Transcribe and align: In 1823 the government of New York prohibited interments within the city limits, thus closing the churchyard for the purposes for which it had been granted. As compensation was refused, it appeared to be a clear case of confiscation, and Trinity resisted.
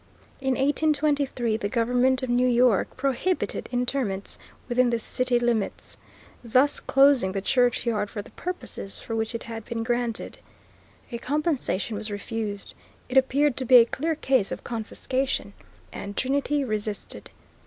In 0.39 0.55
1823 0.55 1.57
the 1.57 1.69
government 1.69 2.23
of 2.23 2.29
New 2.31 2.47
York 2.47 2.97
prohibited 2.97 3.69
interments 3.71 4.39
within 4.67 4.89
the 4.89 4.97
city 4.97 5.37
limits, 5.39 5.95
thus 6.43 6.79
closing 6.79 7.33
the 7.33 7.39
churchyard 7.39 8.09
for 8.09 8.23
the 8.23 8.31
purposes 8.31 8.97
for 8.97 9.15
which 9.15 9.35
it 9.35 9.43
had 9.43 9.63
been 9.63 9.83
granted. 9.83 10.39
As 11.11 11.19
compensation 11.19 11.95
was 11.95 12.09
refused, 12.09 12.73
it 13.09 13.17
appeared 13.19 13.55
to 13.57 13.65
be 13.65 13.75
a 13.75 13.85
clear 13.85 14.15
case 14.15 14.51
of 14.51 14.63
confiscation, 14.63 15.53
and 15.93 16.17
Trinity 16.17 16.63
resisted. 16.63 17.29